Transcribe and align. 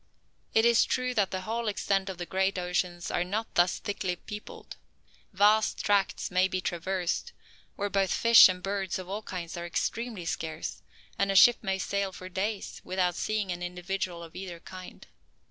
It 0.55 0.65
is 0.65 0.83
true 0.83 1.13
that 1.13 1.29
the 1.29 1.41
whole 1.41 1.67
extent 1.67 2.09
of 2.09 2.17
the 2.17 2.25
great 2.25 2.57
oceans 2.57 3.11
are 3.11 3.23
not 3.23 3.53
thus 3.53 3.77
thickly 3.77 4.15
peopled. 4.15 4.77
Vast 5.31 5.83
tracts 5.85 6.31
may 6.31 6.47
be 6.47 6.59
traversed, 6.59 7.33
where 7.75 7.87
both 7.87 8.11
fish 8.11 8.49
and 8.49 8.63
birds 8.63 8.97
of 8.97 9.07
all 9.07 9.21
kinds 9.21 9.55
are 9.57 9.65
extremely 9.67 10.25
scarce; 10.25 10.81
and 11.19 11.29
a 11.31 11.35
ship 11.35 11.57
may 11.61 11.77
sail 11.77 12.11
for 12.11 12.29
days 12.29 12.81
without 12.83 13.13
seeing 13.13 13.51
an 13.51 13.61
individual 13.61 14.23
of 14.23 14.35
either 14.35 14.59
kind. 14.61 15.05